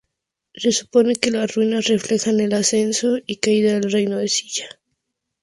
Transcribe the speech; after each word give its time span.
Se 0.55 0.71
supone 0.71 1.15
que 1.15 1.29
las 1.29 1.53
ruinas 1.53 1.85
reflejan 1.85 2.39
el 2.39 2.53
ascenso 2.55 3.19
y 3.27 3.35
caída 3.35 3.73
del 3.79 3.91
reino 3.91 4.17
de 4.17 4.29
Silla. 4.29 4.65